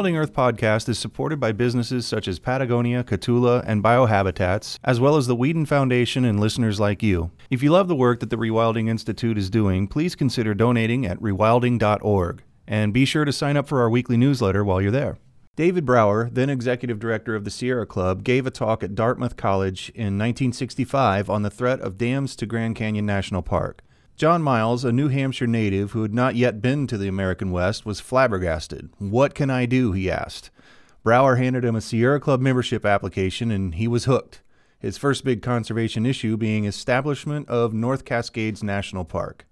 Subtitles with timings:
[0.00, 4.98] The Rewilding Earth podcast is supported by businesses such as Patagonia, Catula, and Biohabitats, as
[4.98, 7.32] well as the Weeden Foundation and listeners like you.
[7.50, 11.20] If you love the work that the Rewilding Institute is doing, please consider donating at
[11.20, 12.42] rewilding.org.
[12.66, 15.18] And be sure to sign up for our weekly newsletter while you're there.
[15.54, 19.90] David Brower, then executive director of the Sierra Club, gave a talk at Dartmouth College
[19.90, 23.82] in 1965 on the threat of dams to Grand Canyon National Park.
[24.20, 27.86] John Miles, a New Hampshire native who had not yet been to the American West,
[27.86, 28.90] was flabbergasted.
[28.98, 29.92] What can I do?
[29.92, 30.50] he asked.
[31.02, 34.42] Brower handed him a Sierra Club membership application and he was hooked.
[34.78, 39.46] His first big conservation issue being establishment of North Cascades National Park.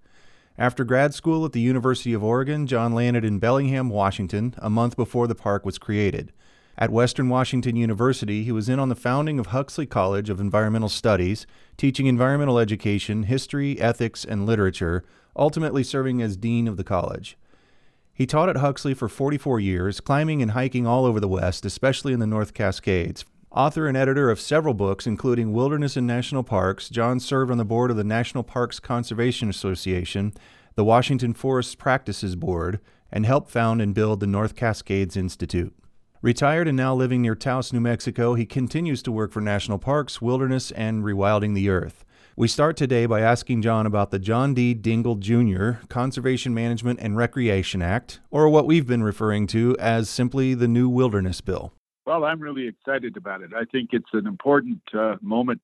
[0.55, 4.95] After grad school at the University of Oregon, John landed in Bellingham, Washington, a month
[4.95, 6.31] before the park was created.
[6.81, 10.87] At Western Washington University, he was in on the founding of Huxley College of Environmental
[10.87, 15.03] Studies, teaching environmental education, history, ethics, and literature,
[15.35, 17.37] ultimately serving as dean of the college.
[18.13, 22.13] He taught at Huxley for 44 years, climbing and hiking all over the West, especially
[22.13, 23.25] in the North Cascades.
[23.51, 27.65] Author and editor of several books, including Wilderness and National Parks, John served on the
[27.65, 30.31] board of the National Parks Conservation Association,
[30.75, 32.79] the Washington Forest Practices Board,
[33.11, 35.73] and helped found and build the North Cascades Institute.
[36.21, 40.21] Retired and now living near Taos, New Mexico, he continues to work for national parks,
[40.21, 42.03] wilderness, and rewilding the earth.
[42.35, 44.75] We start today by asking John about the John D.
[44.75, 45.85] Dingell Jr.
[45.87, 50.89] Conservation Management and Recreation Act, or what we've been referring to as simply the new
[50.89, 51.71] Wilderness Bill.
[52.05, 53.51] Well, I'm really excited about it.
[53.55, 55.61] I think it's an important uh, moment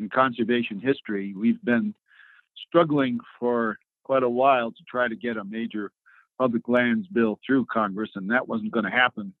[0.00, 1.32] in conservation history.
[1.32, 1.94] We've been
[2.66, 5.92] struggling for quite a while to try to get a major
[6.38, 9.32] public lands bill through Congress, and that wasn't going to happen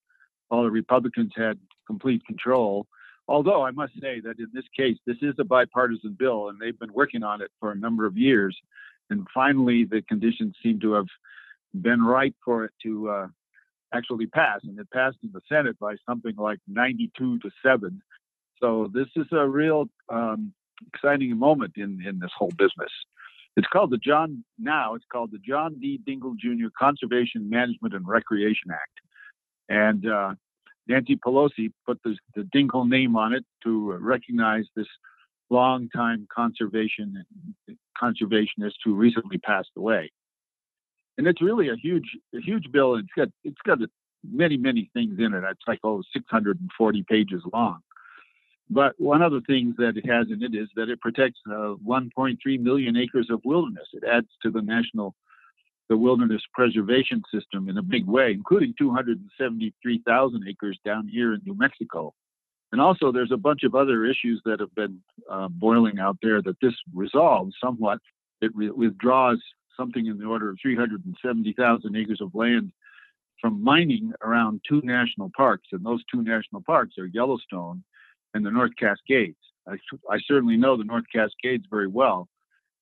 [0.52, 2.86] all the Republicans had complete control.
[3.26, 6.78] Although I must say that in this case, this is a bipartisan bill, and they've
[6.78, 8.56] been working on it for a number of years.
[9.08, 11.06] And finally, the conditions seem to have
[11.80, 13.26] been right for it to uh,
[13.94, 14.60] actually pass.
[14.64, 18.02] And it passed in the Senate by something like 92 to 7.
[18.60, 20.52] So this is a real um,
[20.92, 22.92] exciting moment in, in this whole business.
[23.56, 25.98] It's called the John, now it's called the John D.
[26.06, 26.68] Dingell Jr.
[26.78, 29.00] Conservation Management and Recreation Act.
[29.68, 30.34] And uh,
[30.88, 34.86] Nancy Pelosi put the, the Dingell name on it to recognize this
[35.50, 37.24] longtime conservation
[38.02, 40.10] conservationist who recently passed away.
[41.18, 42.96] And it's really a huge, a huge bill.
[42.96, 43.78] It's got, it's got
[44.28, 45.44] many, many things in it.
[45.50, 47.80] It's like oh, 640 pages long.
[48.70, 51.74] But one of the things that it has in it is that it protects uh,
[51.86, 53.86] 1.3 million acres of wilderness.
[53.92, 55.14] It adds to the national
[55.92, 61.54] the wilderness preservation system in a big way, including 273,000 acres down here in New
[61.54, 62.14] Mexico.
[62.72, 66.40] And also, there's a bunch of other issues that have been uh, boiling out there
[66.40, 67.98] that this resolves somewhat.
[68.40, 69.38] It re- withdraws
[69.76, 72.72] something in the order of 370,000 acres of land
[73.38, 75.68] from mining around two national parks.
[75.72, 77.84] And those two national parks are Yellowstone
[78.32, 79.36] and the North Cascades.
[79.68, 79.72] I,
[80.10, 82.30] I certainly know the North Cascades very well.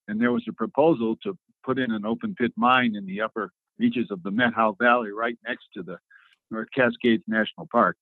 [0.07, 3.53] And there was a proposal to put in an open pit mine in the upper
[3.79, 5.99] reaches of the Methow Valley right next to the
[6.51, 7.97] North Cascades National Park.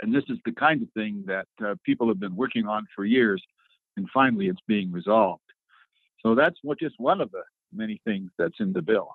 [0.00, 3.04] And this is the kind of thing that uh, people have been working on for
[3.04, 3.42] years,
[3.96, 5.42] and finally it's being resolved.
[6.20, 9.08] So that's what, just one of the many things that's in the bill.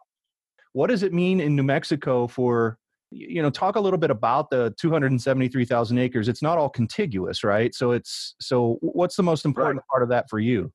[0.73, 2.78] What does it mean in New Mexico for,
[3.09, 6.28] you know, talk a little bit about the 273,000 acres.
[6.28, 7.73] It's not all contiguous, right?
[7.73, 9.88] So it's, so what's the most important right.
[9.90, 10.72] part of that for you?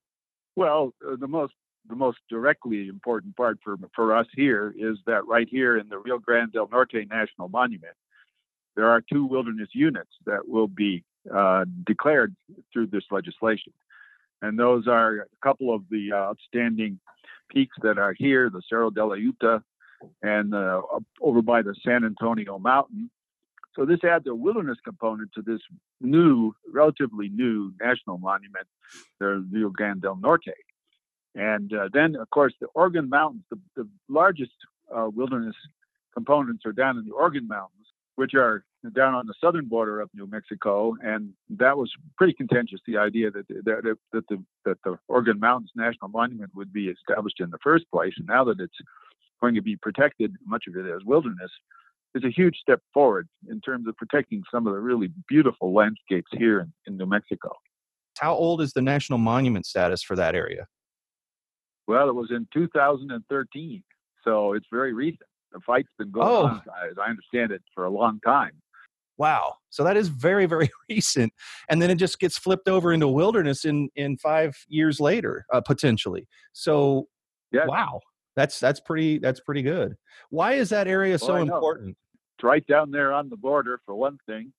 [0.56, 1.54] Well, uh, the most
[1.88, 5.98] the most directly important part for, for us here is that right here in the
[5.98, 7.94] Rio Grande del Norte National Monument,
[8.76, 12.34] there are two wilderness units that will be uh, declared
[12.72, 13.72] through this legislation.
[14.40, 16.98] And those are a couple of the outstanding
[17.50, 19.62] peaks that are here, the Cerro de la Yuta
[20.22, 20.80] and uh,
[21.20, 23.10] over by the San Antonio Mountain.
[23.74, 25.60] So this adds a wilderness component to this
[26.00, 28.66] new, relatively new national monument,
[29.18, 30.52] the Rio Grande del Norte.
[31.34, 34.52] And uh, then, of course, the Organ Mountains, the, the largest
[34.94, 35.56] uh, wilderness
[36.12, 37.86] components are down in the Organ Mountains,
[38.16, 38.64] which are
[38.94, 40.94] down on the southern border of New Mexico.
[41.02, 45.70] And that was pretty contentious, the idea that, that, that, the, that the Organ Mountains
[45.74, 48.12] National Monument would be established in the first place.
[48.18, 48.76] And now that it's
[49.40, 51.50] going to be protected, much of it as wilderness,
[52.14, 56.30] is a huge step forward in terms of protecting some of the really beautiful landscapes
[56.32, 57.56] here in, in New Mexico.
[58.18, 60.66] How old is the national monument status for that area?
[61.86, 63.82] Well, it was in 2013.
[64.24, 65.20] So it's very recent.
[65.52, 66.44] The fight's been going Oh.
[66.46, 68.52] on, as I understand it, for a long time.
[69.18, 69.56] Wow.
[69.70, 71.32] So that is very, very recent.
[71.68, 75.60] And then it just gets flipped over into wilderness in in five years later, uh,
[75.60, 76.26] potentially.
[76.52, 77.08] So
[77.52, 77.66] Yes.
[77.68, 78.00] wow.
[78.36, 79.94] That's that's pretty that's pretty good.
[80.30, 81.54] Why is that area so Well, know.
[81.56, 81.96] important?
[82.38, 84.52] It's right down there on the border, for one thing.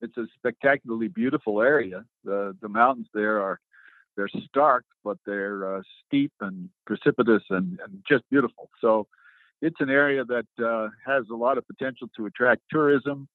[0.00, 2.04] It's a spectacularly beautiful area.
[2.22, 3.58] The the mountains there are
[4.16, 8.70] they're stark, but they're uh, steep and precipitous and, and just beautiful.
[8.80, 9.06] So
[9.62, 13.28] it's an area that uh, has a lot of potential to attract tourism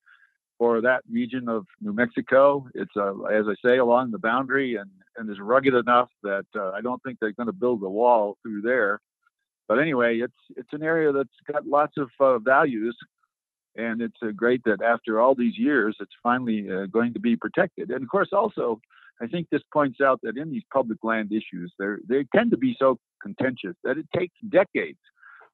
[0.57, 2.67] for that region of New Mexico.
[2.75, 6.71] It's, uh, as I say, along the boundary and, and is rugged enough that uh,
[6.71, 8.99] I don't think they're going to build a wall through there.
[9.67, 12.95] But anyway, it's it's an area that's got lots of uh, values,
[13.75, 17.89] and it's uh, great that after all these years, it's finally going to be protected.
[17.89, 18.81] And of course, also,
[19.21, 22.75] I think this points out that in these public land issues, they tend to be
[22.79, 24.99] so contentious that it takes decades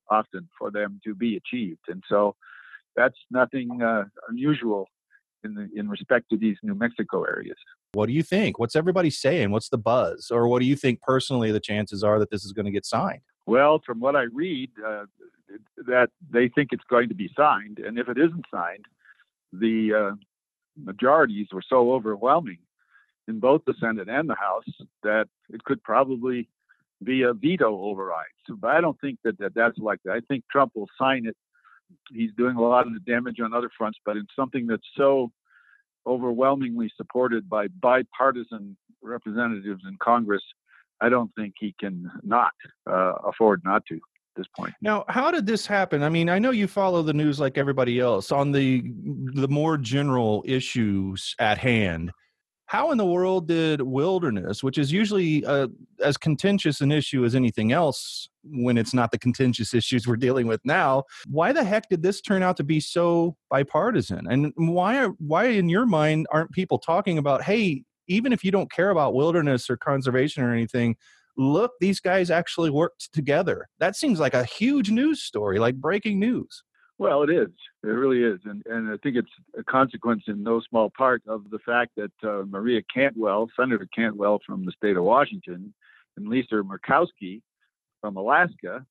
[0.09, 1.81] often for them to be achieved.
[1.89, 2.35] And so
[2.95, 4.87] that's nothing uh, unusual
[5.43, 7.57] in the, in respect to these New Mexico areas.
[7.93, 8.57] What do you think?
[8.57, 9.51] What's everybody saying?
[9.51, 10.31] What's the buzz?
[10.31, 12.85] Or what do you think personally the chances are that this is going to get
[12.85, 13.21] signed?
[13.45, 15.05] Well, from what I read, uh,
[15.87, 18.85] that they think it's going to be signed, and if it isn't signed,
[19.53, 20.15] the uh,
[20.75, 22.57] majorities were so overwhelming
[23.27, 24.65] in both the Senate and the House
[25.03, 26.49] that it could probably
[27.03, 28.25] be a veto override.
[28.47, 30.11] So, but I don't think that, that that's likely.
[30.11, 31.35] I think Trump will sign it.
[32.11, 35.31] He's doing a lot of the damage on other fronts, but in something that's so
[36.05, 40.43] overwhelmingly supported by bipartisan representatives in Congress,
[41.01, 42.53] I don't think he can not
[42.89, 44.01] uh, afford not to at
[44.35, 44.73] this point.
[44.81, 46.03] Now, how did this happen?
[46.03, 48.91] I mean, I know you follow the news like everybody else on the
[49.33, 52.11] the more general issues at hand.
[52.67, 55.67] How in the world did wilderness, which is usually uh,
[56.03, 60.47] as contentious an issue as anything else when it's not the contentious issues we're dealing
[60.47, 64.27] with now, why the heck did this turn out to be so bipartisan?
[64.29, 68.51] And why are, why in your mind aren't people talking about, hey, even if you
[68.51, 70.97] don't care about wilderness or conservation or anything,
[71.37, 73.67] look, these guys actually worked together.
[73.79, 76.63] That seems like a huge news story, like breaking news.
[76.99, 77.49] Well, it is.
[77.83, 81.49] It really is, and and I think it's a consequence in no small part of
[81.51, 85.73] the fact that uh, Maria Cantwell, Senator Cantwell from the state of Washington,
[86.17, 87.41] and Lisa Murkowski
[88.01, 88.83] from Alaska.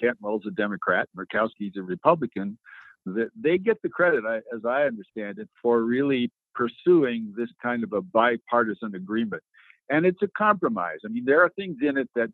[0.00, 2.58] Cantwell's a Democrat, Murkowski's a Republican.
[3.04, 7.92] That they get the credit, as I understand it, for really pursuing this kind of
[7.92, 9.42] a bipartisan agreement.
[9.90, 10.98] And it's a compromise.
[11.04, 12.30] I mean, there are things in it that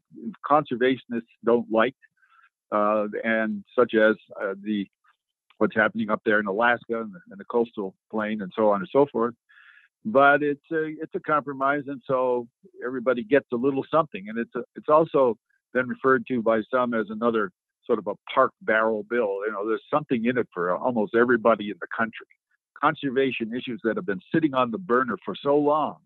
[0.49, 1.95] conservationists don't like
[2.73, 4.87] uh, and such as uh, the
[5.59, 8.81] what's happening up there in Alaska and the, and the coastal plain and so on
[8.81, 9.35] and so forth.
[10.05, 12.47] But it's a it's a compromise, and so
[12.85, 15.39] everybody gets a little something, and it's a, it's also
[15.73, 17.51] been referred to by some as another
[17.87, 19.41] sort of a park barrel bill.
[19.47, 22.27] You know, there's something in it for almost everybody in the country.
[22.81, 25.97] Conservation issues that have been sitting on the burner for so long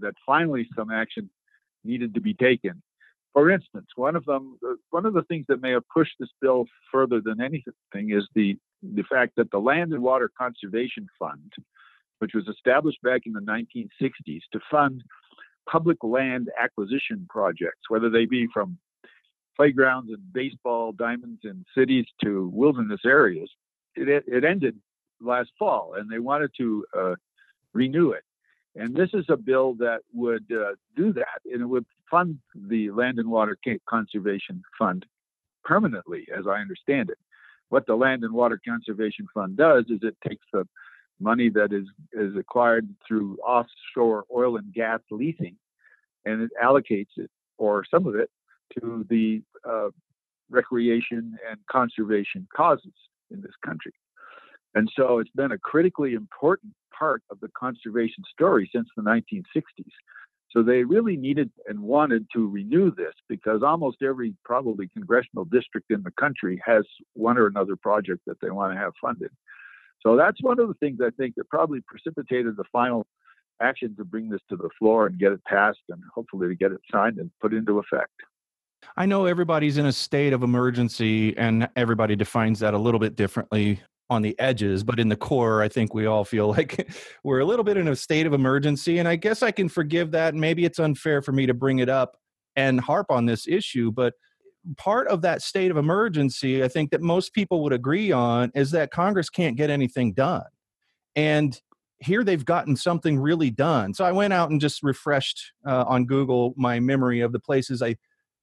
[0.00, 1.30] that finally some action
[1.84, 2.82] needed to be taken.
[3.32, 4.58] For instance, one of them,
[4.90, 8.56] one of the things that may have pushed this bill further than anything is the
[8.82, 11.52] the fact that the Land and Water Conservation Fund,
[12.18, 15.02] which was established back in the 1960s to fund
[15.70, 18.76] public land acquisition projects, whether they be from
[19.56, 23.50] playgrounds and baseball diamonds in cities to wilderness areas,
[23.94, 24.76] it, it ended
[25.20, 27.14] last fall, and they wanted to uh,
[27.72, 28.24] renew it.
[28.74, 32.90] And this is a bill that would uh, do that, and it would fund the
[32.90, 33.56] Land and Water
[33.88, 35.06] Conservation Fund
[35.64, 37.18] permanently, as I understand it.
[37.70, 40.68] What the Land and Water Conservation Fund does is it takes the
[41.18, 45.56] money that is, is acquired through offshore oil and gas leasing
[46.24, 48.30] and it allocates it, or some of it,
[48.78, 49.88] to the uh,
[50.50, 52.92] recreation and conservation causes
[53.30, 53.92] in this country.
[54.74, 59.90] And so it's been a critically important part of the conservation story since the 1960s.
[60.52, 65.90] So they really needed and wanted to renew this because almost every probably congressional district
[65.90, 69.30] in the country has one or another project that they want to have funded.
[70.00, 73.06] So that's one of the things I think that probably precipitated the final
[73.62, 76.72] action to bring this to the floor and get it passed and hopefully to get
[76.72, 78.12] it signed and put into effect.
[78.96, 83.16] I know everybody's in a state of emergency and everybody defines that a little bit
[83.16, 83.80] differently
[84.12, 86.90] on the edges, but in the core, I think we all feel like
[87.24, 88.98] we're a little bit in a state of emergency.
[88.98, 90.34] And I guess I can forgive that.
[90.34, 92.16] Maybe it's unfair for me to bring it up
[92.54, 94.14] and harp on this issue, but
[94.76, 98.70] part of that state of emergency, I think that most people would agree on, is
[98.72, 100.44] that Congress can't get anything done.
[101.16, 101.58] And
[101.98, 103.94] here they've gotten something really done.
[103.94, 107.80] So I went out and just refreshed uh, on Google my memory of the places
[107.82, 107.96] I,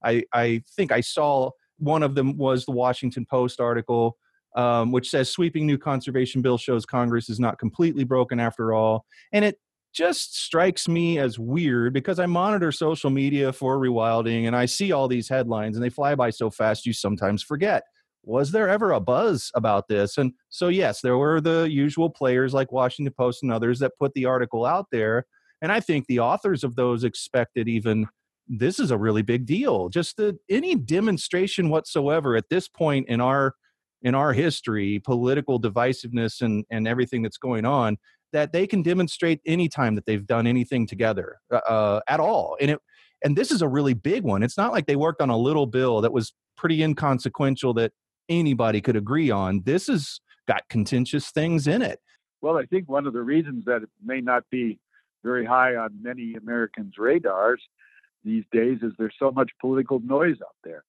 [0.04, 4.18] I, I think I saw one of them was the Washington Post article,
[4.56, 9.06] um, which says sweeping new conservation bill shows Congress is not completely broken after all.
[9.32, 9.60] And it
[9.94, 14.92] just strikes me as weird because I monitor social media for rewilding and I see
[14.92, 17.84] all these headlines and they fly by so fast you sometimes forget.
[18.24, 20.18] Was there ever a buzz about this?
[20.18, 24.14] And so, yes, there were the usual players like Washington Post and others that put
[24.14, 25.26] the article out there.
[25.62, 28.08] And I think the authors of those expected even
[28.48, 29.90] this is a really big deal.
[29.90, 33.54] Just the, any demonstration whatsoever at this point in our
[34.02, 37.98] in our history, political divisiveness and and everything that's going on,
[38.32, 42.58] that they can demonstrate anytime that they've done anything together uh, uh, at all.
[42.60, 42.80] And it
[43.24, 44.44] and this is a really big one.
[44.44, 47.92] It's not like they worked on a little bill that was pretty inconsequential that
[48.30, 49.62] anybody could agree on.
[49.66, 52.00] This has got contentious things in it.
[52.42, 54.80] Well, I think one of the reasons that it may not be
[55.24, 57.62] very high on many Americans' radars
[58.24, 60.84] these days is there's so much political noise out there.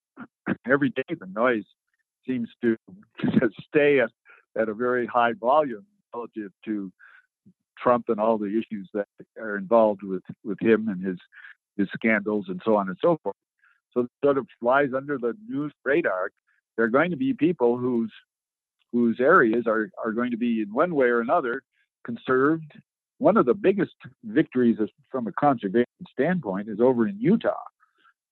[0.70, 1.64] Every day the noise
[2.30, 2.76] seems to,
[3.68, 4.10] stay at,
[4.60, 5.84] at a very high volume
[6.14, 6.92] relative to
[7.78, 9.06] Trump and all the issues that
[9.38, 11.18] are involved with, with him and his
[11.76, 13.36] his scandals and so on and so forth.
[13.92, 16.30] So it sort of flies under the news radar.
[16.76, 18.12] There are going to be people whose
[18.92, 21.62] whose areas are, are going to be in one way or another
[22.04, 22.72] conserved
[23.18, 23.94] one of the biggest
[24.24, 24.78] victories
[25.10, 27.52] from a conservation standpoint is over in Utah,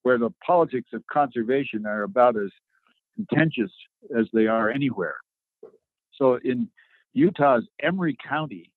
[0.03, 2.51] where the politics of conservation are about as
[3.19, 3.73] contentious
[4.17, 5.17] as they are anywhere.
[6.15, 6.69] So in
[7.15, 8.71] Utah's Emery County,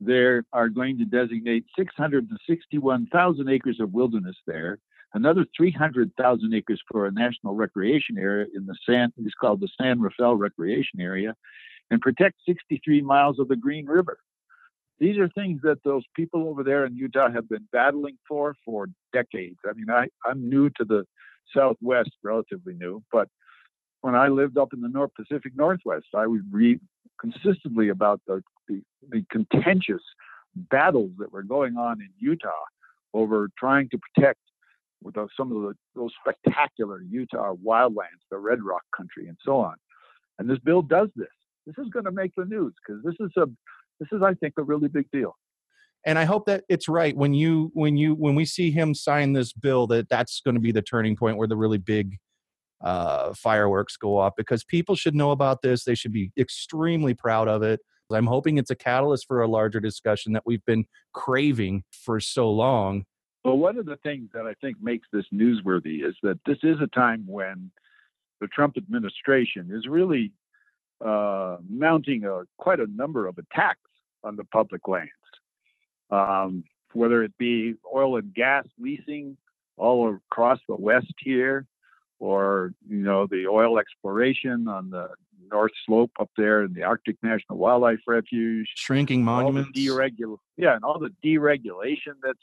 [0.00, 4.78] there are going to designate 661,000 acres of wilderness there,
[5.14, 10.00] another 300,000 acres for a national recreation area in the San, it's called the San
[10.00, 11.34] Rafael Recreation Area,
[11.90, 14.18] and protect 63 miles of the Green River.
[15.00, 18.88] These are things that those people over there in Utah have been battling for for
[19.12, 19.58] decades.
[19.68, 21.04] I mean, I, I'm new to the
[21.56, 23.28] Southwest, relatively new, but
[24.00, 26.80] when I lived up in the North Pacific Northwest, I would read
[27.20, 30.02] consistently about the, the, the contentious
[30.54, 32.48] battles that were going on in Utah
[33.14, 34.40] over trying to protect
[35.02, 39.58] with those, some of the, those spectacular Utah wildlands, the Red Rock country, and so
[39.58, 39.74] on.
[40.38, 41.28] And this bill does this.
[41.66, 43.46] This is going to make the news because this is a
[44.00, 45.36] this is, I think, a really big deal.
[46.06, 49.32] And I hope that it's right when you when you when we see him sign
[49.32, 52.16] this bill that that's going to be the turning point where the really big
[52.80, 55.84] uh, fireworks go off because people should know about this.
[55.84, 57.80] They should be extremely proud of it.
[58.10, 62.50] I'm hoping it's a catalyst for a larger discussion that we've been craving for so
[62.50, 63.04] long.
[63.44, 66.78] Well, one of the things that I think makes this newsworthy is that this is
[66.80, 67.70] a time when
[68.40, 70.32] the Trump administration is really
[71.04, 73.80] uh, mounting a, quite a number of attacks
[74.24, 75.10] on the public lands,
[76.10, 79.36] um, whether it be oil and gas leasing
[79.76, 81.66] all across the West here,
[82.18, 85.08] or you know the oil exploration on the
[85.50, 90.84] North Slope up there in the Arctic National Wildlife Refuge, shrinking monuments, deregul- yeah, and
[90.84, 92.38] all the deregulation that's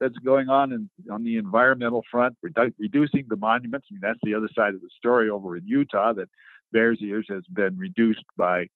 [0.00, 3.86] that's going on in, on the environmental front, redu- reducing the monuments.
[3.90, 6.28] I mean, that's the other side of the story over in Utah that
[6.72, 8.66] Bears Ears has been reduced by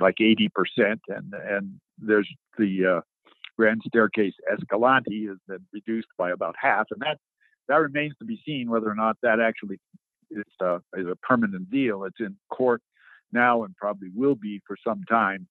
[0.00, 2.28] like 80%, and and there's
[2.58, 3.00] the uh,
[3.56, 7.18] Grand Staircase Escalante has been reduced by about half, and that
[7.68, 9.78] that remains to be seen whether or not that actually
[10.30, 12.04] is a, is a permanent deal.
[12.04, 12.82] It's in court
[13.32, 15.46] now and probably will be for some time.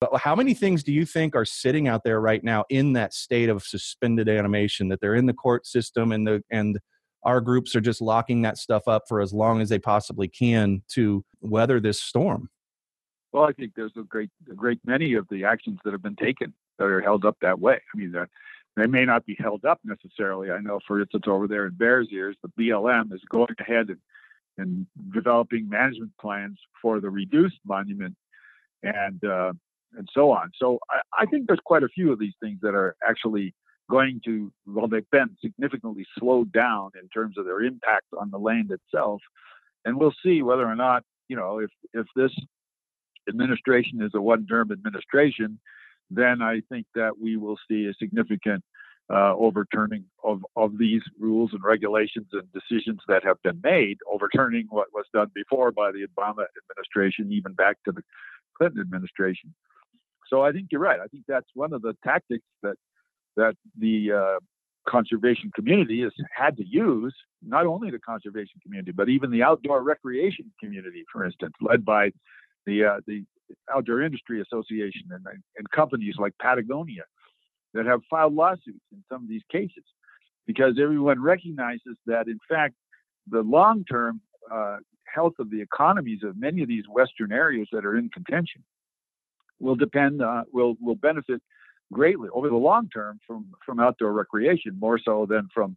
[0.00, 3.14] But how many things do you think are sitting out there right now in that
[3.14, 6.78] state of suspended animation that they're in the court system and the and
[7.22, 10.82] our groups are just locking that stuff up for as long as they possibly can
[10.88, 12.48] to weather this storm.
[13.32, 16.16] Well, I think there's a great, a great many of the actions that have been
[16.16, 17.74] taken that are held up that way.
[17.74, 18.14] I mean,
[18.76, 20.50] they may not be held up necessarily.
[20.50, 23.98] I know, for instance, over there in Bears Ears, the BLM is going ahead and,
[24.58, 28.14] and developing management plans for the reduced monument
[28.82, 29.52] and uh,
[29.96, 30.50] and so on.
[30.58, 33.54] So I, I think there's quite a few of these things that are actually
[33.88, 38.38] going to, well, they've been significantly slowed down in terms of their impact on the
[38.38, 39.22] land itself.
[39.84, 42.32] And we'll see whether or not, you know, if, if this
[43.28, 45.58] administration is a one term administration,
[46.10, 48.62] then I think that we will see a significant
[49.08, 54.66] uh, overturning of, of these rules and regulations and decisions that have been made, overturning
[54.70, 58.02] what was done before by the Obama administration, even back to the
[58.56, 59.54] Clinton administration.
[60.28, 60.98] So I think you're right.
[60.98, 62.76] I think that's one of the tactics that
[63.36, 64.38] that the uh,
[64.88, 69.82] conservation community has had to use, not only the conservation community, but even the outdoor
[69.82, 72.10] recreation community, for instance, led by
[72.64, 73.24] the uh, the
[73.74, 75.24] Outdoor Industry Association and,
[75.56, 77.04] and companies like Patagonia
[77.74, 79.84] that have filed lawsuits in some of these cases,
[80.46, 82.74] because everyone recognizes that, in fact,
[83.28, 84.20] the long term
[84.52, 84.76] uh,
[85.12, 88.62] health of the economies of many of these Western areas that are in contention
[89.60, 91.42] will depend, uh, will will benefit
[91.92, 95.76] greatly over the long term from from outdoor recreation, more so than from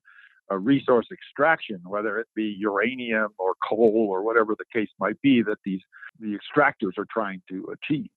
[0.52, 5.58] resource extraction, whether it be uranium or coal or whatever the case might be that
[5.64, 5.82] these
[6.20, 8.10] the extractors are trying to achieve.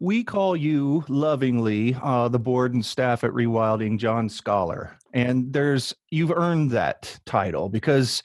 [0.00, 5.94] We call you lovingly, uh, the board and staff at Rewilding, John Scholar, and there's
[6.10, 8.22] you've earned that title because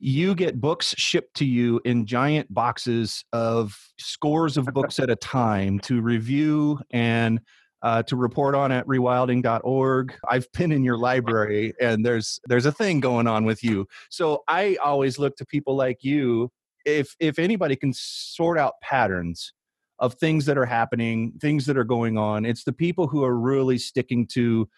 [0.00, 5.16] you get books shipped to you in giant boxes of scores of books at a
[5.16, 7.40] time to review and
[7.82, 10.14] uh, to report on at rewilding.org.
[10.28, 13.86] I've been in your library and there's there's a thing going on with you.
[14.10, 16.50] So I always look to people like you
[16.88, 19.52] if if anybody can sort out patterns
[19.98, 23.36] of things that are happening, things that are going on, it's the people who are
[23.38, 24.68] really sticking to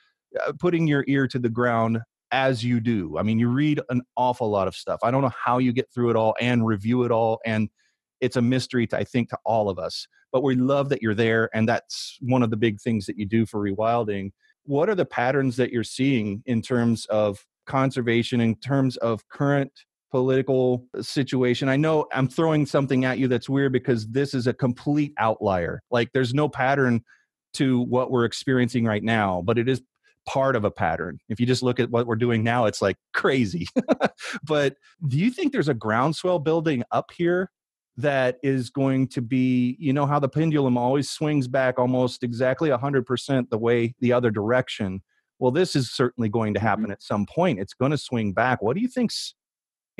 [0.46, 2.00] uh, putting your ear to the ground
[2.32, 3.18] as you do.
[3.18, 5.00] I mean, you read an awful lot of stuff.
[5.02, 7.68] I don't know how you get through it all and review it all and
[8.20, 10.06] it's a mystery to, I think to all of us.
[10.32, 13.26] But we love that you're there, and that's one of the big things that you
[13.26, 14.30] do for rewilding.
[14.64, 19.72] What are the patterns that you're seeing in terms of conservation, in terms of current
[20.10, 21.68] political situation?
[21.68, 25.82] I know I'm throwing something at you that's weird because this is a complete outlier.
[25.90, 27.02] Like there's no pattern
[27.54, 29.82] to what we're experiencing right now, but it is
[30.26, 31.18] part of a pattern.
[31.28, 33.66] If you just look at what we're doing now, it's like crazy.
[34.44, 34.76] but
[35.08, 37.50] do you think there's a groundswell building up here
[37.96, 42.70] that is going to be you know how the pendulum always swings back almost exactly
[42.70, 45.02] 100% the way the other direction
[45.38, 46.92] well this is certainly going to happen mm-hmm.
[46.92, 49.34] at some point it's going to swing back what do you think's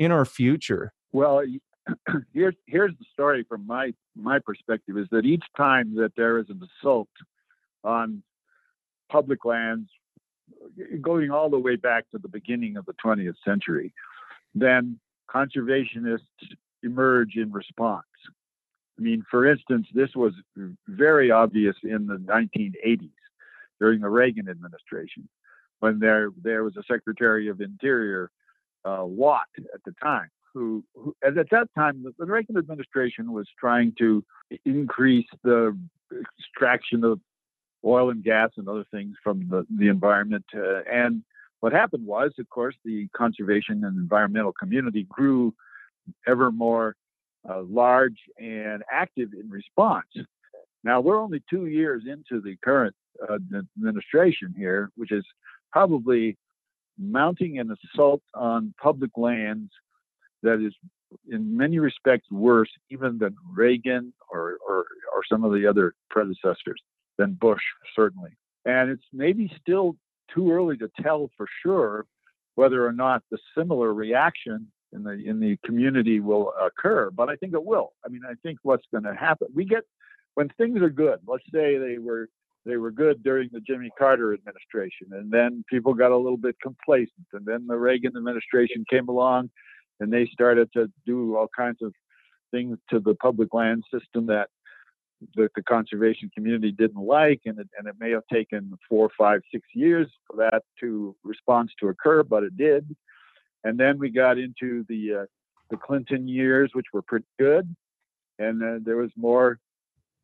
[0.01, 1.43] in our future well
[2.33, 6.45] here's here's the story from my my perspective is that each time that there is
[6.49, 7.09] an assault
[7.83, 8.21] on
[9.11, 9.89] public lands
[11.01, 13.93] going all the way back to the beginning of the 20th century
[14.53, 14.99] then
[15.33, 16.19] conservationists
[16.83, 18.05] emerge in response.
[18.97, 20.33] I mean, for instance, this was
[20.87, 23.09] very obvious in the 1980s
[23.79, 25.27] during the Reagan administration
[25.79, 28.29] when there there was a Secretary of Interior,
[28.85, 33.47] uh, Watt, at the time, who, who at that time the, the Reagan administration was
[33.59, 34.23] trying to
[34.65, 35.77] increase the
[36.39, 37.19] extraction of
[37.85, 40.45] oil and gas and other things from the, the environment.
[40.55, 41.23] Uh, and
[41.61, 45.53] what happened was, of course, the conservation and environmental community grew
[46.27, 46.95] ever more
[47.49, 50.07] uh, large and active in response.
[50.83, 52.95] Now, we're only two years into the current
[53.27, 53.37] uh,
[53.77, 55.23] administration here, which is
[55.71, 56.37] probably
[56.97, 59.71] mounting an assault on public lands
[60.43, 60.73] that is,
[61.29, 66.81] in many respects, worse even than Reagan or, or, or some of the other predecessors,
[67.17, 67.61] than Bush,
[67.95, 68.31] certainly.
[68.65, 69.95] And it's maybe still
[70.33, 72.05] too early to tell for sure
[72.55, 77.35] whether or not the similar reaction in the in the community will occur, but I
[77.37, 77.93] think it will.
[78.05, 79.83] I mean, I think what's going to happen, we get
[80.35, 81.19] when things are good.
[81.25, 82.27] Let's say they were
[82.65, 86.55] they were good during the Jimmy Carter administration, and then people got a little bit
[86.61, 89.49] complacent, and then the Reagan administration came along,
[89.99, 91.93] and they started to do all kinds of
[92.51, 94.49] things to the public land system that
[95.35, 99.41] the, the conservation community didn't like, and it, and it may have taken four, five,
[99.51, 102.95] six years for that to response to occur, but it did.
[103.63, 105.25] And then we got into the uh,
[105.69, 107.73] the Clinton years, which were pretty good,
[108.39, 109.59] and uh, there was more.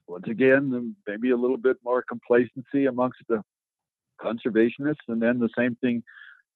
[0.07, 3.43] Once again, maybe a little bit more complacency amongst the
[4.21, 6.03] conservationists, and then the same thing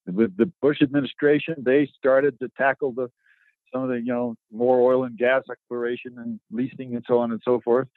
[0.05, 1.55] with the Bush administration.
[1.59, 3.09] They started to tackle the
[3.73, 7.31] some of the you know more oil and gas exploration and leasing and so on
[7.31, 7.87] and so forth.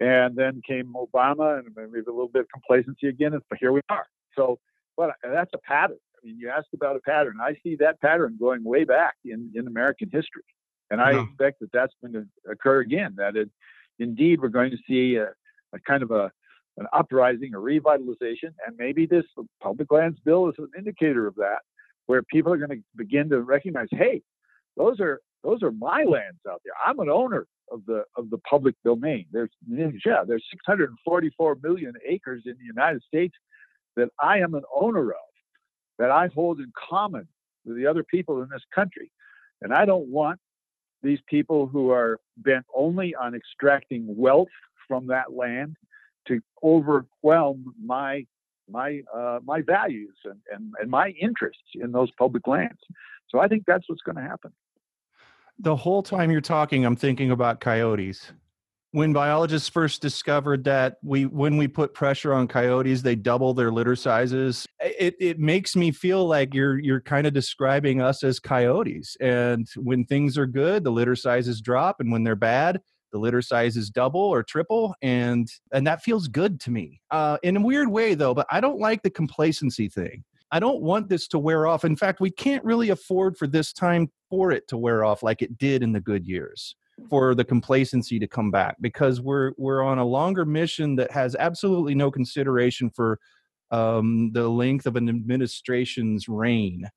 [0.00, 3.34] And then came Obama, and maybe a little bit of complacency again.
[3.34, 4.06] And here we are.
[4.36, 4.60] So,
[4.96, 5.98] but that's a pattern.
[6.16, 7.38] I mean, you asked about a pattern.
[7.42, 10.44] I see that pattern going way back in, in American history.
[10.90, 13.50] And I expect that that's going to occur again, that it,
[13.98, 15.28] indeed we're going to see a,
[15.74, 16.30] a kind of a,
[16.76, 19.24] an uprising, a revitalization, and maybe this
[19.62, 21.58] public lands bill is an indicator of that,
[22.06, 24.22] where people are going to begin to recognize, hey,
[24.76, 26.74] those are those are my lands out there.
[26.84, 29.26] I'm an owner of the of the public domain.
[29.32, 33.34] There's yeah, there's 644 million acres in the United States
[33.96, 35.16] that I am an owner of
[35.98, 37.28] that I hold in common
[37.64, 39.10] with the other people in this country.
[39.60, 40.38] And I don't want
[41.02, 44.48] these people who are bent only on extracting wealth
[44.86, 45.76] from that land
[46.26, 48.26] to overwhelm my
[48.70, 52.80] my uh, my values and, and, and my interests in those public lands.
[53.28, 54.52] So I think that's what's going to happen.
[55.58, 58.32] The whole time you're talking, I'm thinking about coyotes
[58.92, 63.70] when biologists first discovered that we when we put pressure on coyotes they double their
[63.70, 68.40] litter sizes it, it makes me feel like you're you're kind of describing us as
[68.40, 69.16] coyotes.
[69.20, 72.80] And when things are good the litter sizes drop and when they're bad
[73.12, 77.00] the litter sizes double or triple and and that feels good to me.
[77.10, 80.24] Uh, in a weird way though but i don't like the complacency thing.
[80.50, 81.84] I don't want this to wear off.
[81.84, 85.42] In fact we can't really afford for this time for it to wear off like
[85.42, 86.74] it did in the good years
[87.08, 91.36] for the complacency to come back because we're we're on a longer mission that has
[91.36, 93.18] absolutely no consideration for
[93.70, 96.88] um, the length of an administration's reign.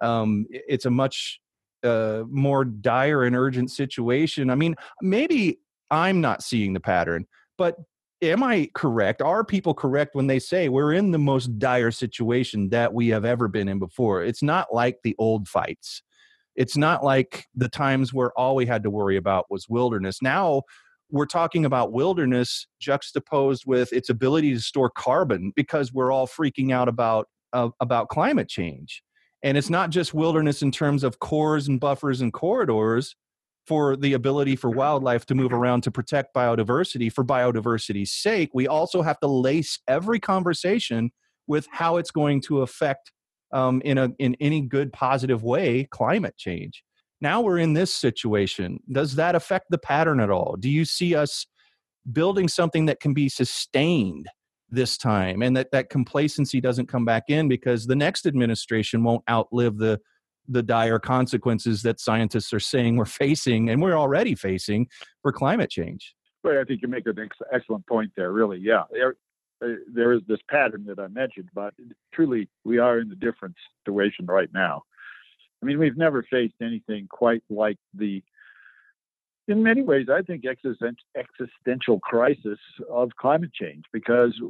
[0.00, 1.40] Um, it's a much
[1.82, 4.50] uh, more dire and urgent situation.
[4.50, 7.26] I mean, maybe I'm not seeing the pattern,
[7.58, 7.76] but
[8.22, 9.22] am I correct?
[9.22, 13.24] Are people correct when they say we're in the most dire situation that we have
[13.24, 14.22] ever been in before?
[14.22, 16.02] It's not like the old fights
[16.60, 20.20] it's not like the times where all we had to worry about was wilderness.
[20.20, 20.64] Now
[21.10, 26.70] we're talking about wilderness juxtaposed with its ability to store carbon because we're all freaking
[26.70, 29.02] out about uh, about climate change.
[29.42, 33.16] And it's not just wilderness in terms of cores and buffers and corridors
[33.66, 38.50] for the ability for wildlife to move around to protect biodiversity for biodiversity's sake.
[38.52, 41.10] We also have to lace every conversation
[41.46, 43.12] with how it's going to affect
[43.52, 46.82] um, in a in any good positive way climate change.
[47.20, 48.80] Now we're in this situation.
[48.90, 50.56] Does that affect the pattern at all?
[50.58, 51.46] Do you see us
[52.10, 54.26] building something that can be sustained
[54.70, 59.24] this time and that that complacency doesn't come back in because the next administration won't
[59.28, 60.00] outlive the
[60.48, 64.86] the dire consequences that scientists are saying we're facing and we're already facing
[65.22, 66.14] for climate change.
[66.42, 68.32] Well, I think you make an ex- excellent point there.
[68.32, 68.84] Really, yeah.
[69.62, 71.74] Uh, there is this pattern that I mentioned, but
[72.12, 74.82] truly we are in a different situation right now.
[75.62, 78.22] I mean, we've never faced anything quite like the,
[79.48, 84.40] in many ways, I think existential crisis of climate change because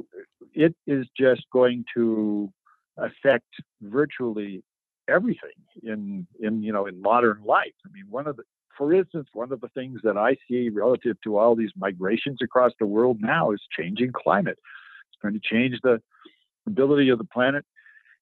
[0.53, 2.51] it is just going to
[2.97, 3.47] affect
[3.81, 4.63] virtually
[5.07, 5.49] everything
[5.83, 7.73] in in you know in modern life.
[7.85, 8.43] I mean, one of the
[8.77, 12.71] for instance, one of the things that I see relative to all these migrations across
[12.79, 14.57] the world now is changing climate
[15.21, 16.01] going to change the
[16.67, 17.65] ability of the planet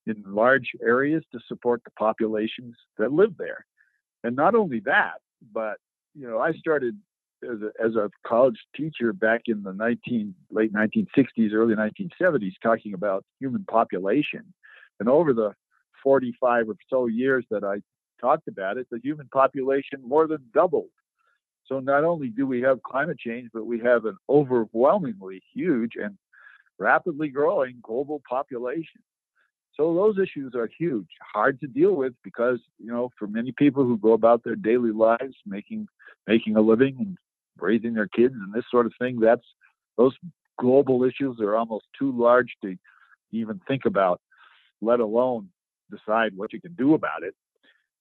[0.07, 3.65] in large areas to support the populations that live there.
[4.23, 5.19] And not only that,
[5.53, 5.77] but
[6.15, 6.97] you know, I started
[7.43, 12.93] as a, as a college teacher back in the 19 late 1960s, early 1970s, talking
[12.93, 14.53] about human population.
[14.99, 15.53] And over the
[16.03, 17.81] 45 or so years that I
[18.19, 20.89] talked about it, the human population more than doubled.
[21.65, 26.17] So not only do we have climate change, but we have an overwhelmingly huge and
[26.79, 29.01] rapidly growing global population.
[29.75, 33.83] So those issues are huge, hard to deal with because, you know, for many people
[33.83, 35.87] who go about their daily lives making
[36.27, 37.17] making a living and
[37.57, 39.45] raising their kids and this sort of thing, that's
[39.97, 40.13] those
[40.59, 42.75] global issues are almost too large to
[43.31, 44.21] even think about,
[44.81, 45.49] let alone
[45.89, 47.35] decide what you can do about it.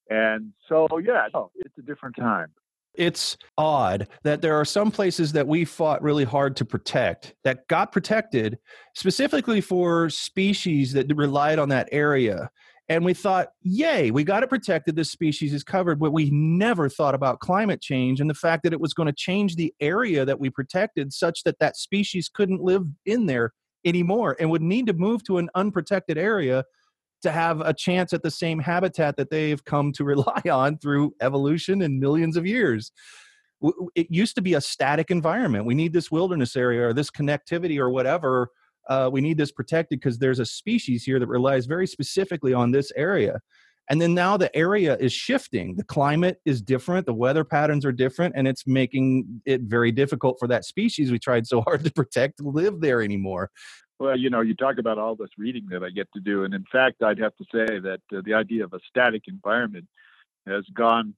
[0.09, 2.51] And so, yeah, no, it's a different time
[2.93, 7.67] it's odd that there are some places that we fought really hard to protect that
[7.67, 8.57] got protected
[8.95, 12.49] specifically for species that relied on that area.
[12.89, 14.95] And we thought, yay, we got it protected.
[14.95, 15.99] This species is covered.
[15.99, 19.13] But we never thought about climate change and the fact that it was going to
[19.13, 23.53] change the area that we protected such that that species couldn't live in there
[23.85, 26.65] anymore and would need to move to an unprotected area
[27.21, 31.13] to have a chance at the same habitat that they've come to rely on through
[31.21, 32.91] evolution and millions of years.
[33.93, 35.65] It used to be a static environment.
[35.65, 38.49] We need this wilderness area or this connectivity or whatever.
[38.87, 42.71] Uh, we need this protected because there's a species here that relies very specifically on
[42.71, 43.39] this area.
[43.89, 45.75] And then now the area is shifting.
[45.75, 50.37] The climate is different, the weather patterns are different, and it's making it very difficult
[50.39, 53.49] for that species we tried so hard to protect to live there anymore.
[53.99, 56.53] Well, you know, you talk about all this reading that I get to do, and
[56.53, 59.87] in fact, I'd have to say that uh, the idea of a static environment
[60.47, 61.15] has gone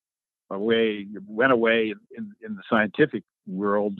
[0.49, 3.99] away, went away in, in, the scientific world.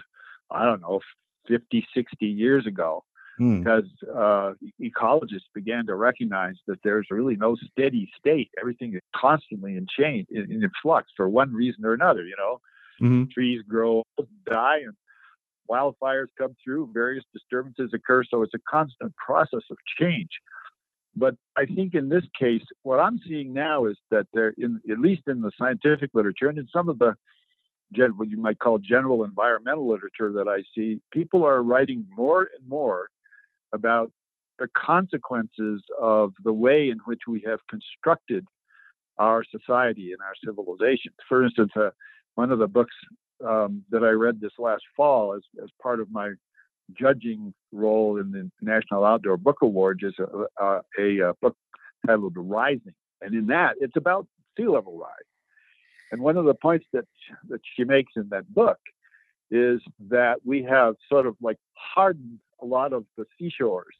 [0.49, 0.99] I don't know,
[1.47, 3.03] 50, 60 years ago,
[3.37, 3.59] hmm.
[3.59, 8.49] because uh, ecologists began to recognize that there's really no steady state.
[8.59, 12.23] Everything is constantly in change, in, in flux for one reason or another.
[12.23, 12.61] You know,
[12.99, 13.23] mm-hmm.
[13.31, 14.03] trees grow,
[14.49, 14.93] die, and
[15.71, 18.23] wildfires come through, various disturbances occur.
[18.23, 20.29] So it's a constant process of change.
[21.15, 24.99] But I think in this case, what I'm seeing now is that there, in at
[24.99, 27.15] least in the scientific literature and in some of the
[28.15, 32.67] what you might call general environmental literature that I see, people are writing more and
[32.67, 33.10] more
[33.73, 34.12] about
[34.60, 38.45] the consequences of the way in which we have constructed
[39.17, 41.12] our society and our civilization.
[41.27, 41.89] For instance, uh,
[42.36, 42.95] one of the books
[43.47, 46.32] um, that I read this last fall as, as part of my
[46.99, 51.56] judging role in the National Outdoor Book Awards is a, a, a book
[52.06, 52.93] titled Rising.
[53.21, 54.27] And in that, it's about
[54.58, 55.10] sea level rise.
[56.12, 57.06] And one of the points that,
[57.49, 58.80] that she makes in that book
[59.49, 63.95] is that we have sort of like hardened a lot of the seashores.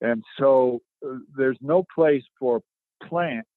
[0.00, 2.60] And so uh, there's no place for
[3.02, 3.48] plants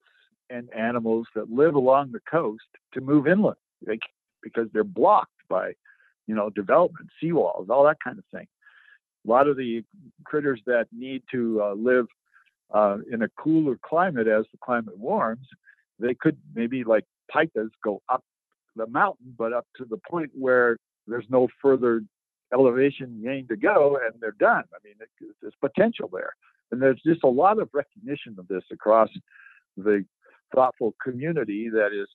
[0.49, 2.63] and animals that live along the coast
[2.93, 3.99] to move inland they,
[4.45, 5.73] because they're blocked by,
[6.27, 8.47] you know, development, seawalls, all that kind of thing.
[9.27, 9.83] A lot of the
[10.23, 12.05] critters that need to uh, live
[12.73, 15.47] uh, in a cooler climate as the climate warms,
[15.99, 17.03] they could maybe like
[17.33, 18.23] pikas go up
[18.75, 20.77] the mountain, but up to the point where
[21.07, 22.01] there's no further
[22.53, 24.63] elevation gain to go, and they're done.
[24.73, 25.09] I mean, it,
[25.41, 26.33] there's potential there,
[26.71, 29.09] and there's just a lot of recognition of this across
[29.77, 30.05] the
[30.53, 32.07] thoughtful community that is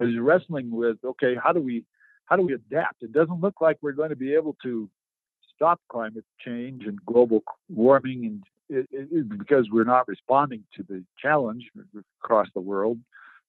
[0.00, 1.84] is wrestling with okay, how do we
[2.26, 3.02] how do we adapt?
[3.02, 4.88] It doesn't look like we're going to be able to
[5.54, 11.02] stop climate change and global warming and it, it, because we're not responding to the
[11.20, 11.64] challenge
[12.22, 12.98] across the world.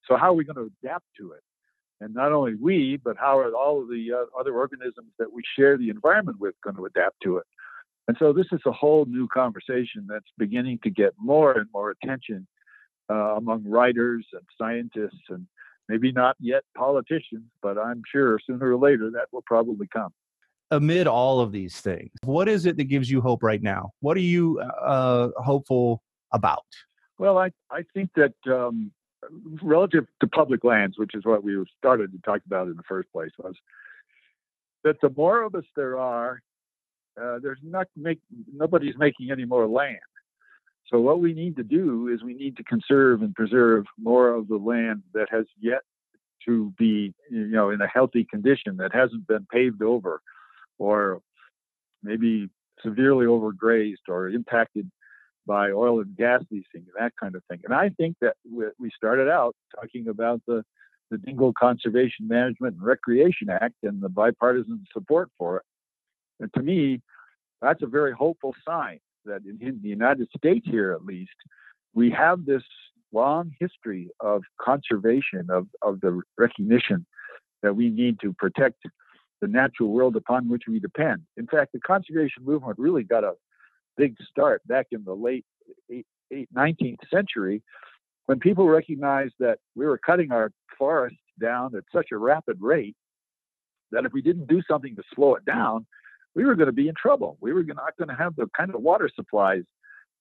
[0.08, 1.42] So how are we going to adapt to it?
[2.00, 5.42] And not only we, but how are all of the uh, other organisms that we
[5.58, 7.44] share the environment with going to adapt to it?
[8.08, 11.90] And so this is a whole new conversation that's beginning to get more and more
[11.90, 12.46] attention
[13.10, 15.46] uh, among writers and scientists and
[15.90, 20.10] maybe not yet politicians, but I'm sure sooner or later that will probably come.
[20.70, 23.90] Amid all of these things, what is it that gives you hope right now?
[24.00, 26.00] What are you uh, hopeful
[26.32, 26.64] about?
[27.18, 28.92] Well, I, I think that um,
[29.62, 33.10] relative to public lands, which is what we started to talk about in the first
[33.12, 33.54] place, was
[34.84, 36.40] that the more of us there are,
[37.20, 38.20] uh, there's not make
[38.52, 39.98] nobody's making any more land.
[40.90, 44.48] So what we need to do is we need to conserve and preserve more of
[44.48, 45.82] the land that has yet
[46.46, 50.20] to be, you know, in a healthy condition that hasn't been paved over,
[50.78, 51.20] or
[52.02, 52.48] maybe
[52.82, 54.90] severely overgrazed or impacted
[55.46, 57.60] by oil and gas leasing and that kind of thing.
[57.64, 60.64] And I think that we started out talking about the
[61.10, 65.64] the Dingell Conservation Management and Recreation Act and the bipartisan support for it.
[66.38, 67.02] And to me,
[67.60, 71.30] that's a very hopeful sign that in, in the United States here at least,
[71.94, 72.62] we have this
[73.12, 77.04] long history of conservation of, of the recognition
[77.62, 78.82] that we need to protect
[79.40, 81.22] the natural world upon which we depend.
[81.36, 83.32] In fact, the conservation movement really got a
[83.96, 85.44] big start back in the late
[86.56, 87.62] 19th century
[88.26, 92.96] when people recognized that we were cutting our forests down at such a rapid rate
[93.90, 95.86] that if we didn't do something to slow it down,
[96.34, 97.36] we were going to be in trouble.
[97.40, 99.62] We were not going to have the kind of water supplies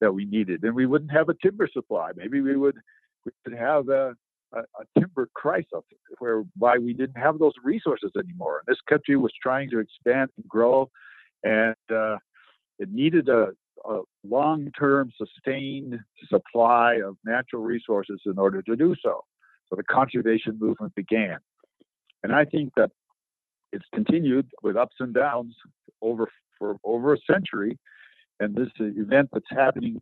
[0.01, 2.11] that we needed, and we wouldn't have a timber supply.
[2.15, 2.77] Maybe we would
[3.25, 4.15] we would have a,
[4.53, 5.83] a, a timber crisis
[6.19, 8.61] whereby we didn't have those resources anymore.
[8.65, 10.89] And this country was trying to expand and grow,
[11.43, 12.17] and uh,
[12.79, 13.49] it needed a,
[13.85, 19.25] a long-term, sustained supply of natural resources in order to do so.
[19.69, 21.37] So the conservation movement began,
[22.23, 22.91] and I think that
[23.71, 25.55] it's continued with ups and downs
[26.01, 27.77] over for over a century.
[28.39, 30.01] And this event that's happening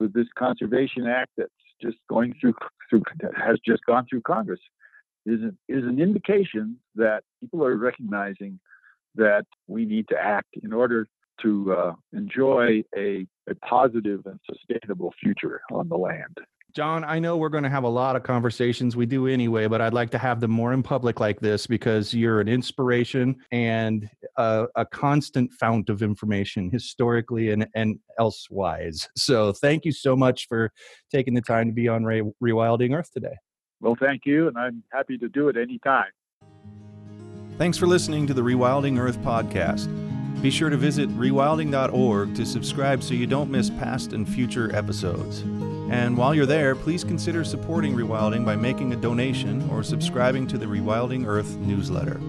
[0.00, 2.54] with this Conservation Act that's just going through
[2.88, 3.02] through
[3.36, 4.60] has just gone through Congress
[5.26, 8.58] is an, is an indication that people are recognizing
[9.14, 11.06] that we need to act in order
[11.42, 16.36] to uh, enjoy a, a positive and sustainable future on the land.
[16.72, 18.94] John, I know we're going to have a lot of conversations.
[18.94, 22.14] We do anyway, but I'd like to have them more in public like this because
[22.14, 29.08] you're an inspiration and a, a constant fount of information historically and, and elsewise.
[29.16, 30.70] So thank you so much for
[31.10, 33.36] taking the time to be on Re- Rewilding Earth today.
[33.80, 36.10] Well, thank you, and I'm happy to do it anytime.
[37.58, 39.88] Thanks for listening to the Rewilding Earth podcast.
[40.40, 45.44] Be sure to visit rewilding.org to subscribe so you don't miss past and future episodes.
[45.90, 50.56] And while you're there, please consider supporting Rewilding by making a donation or subscribing to
[50.56, 52.20] the Rewilding Earth newsletter.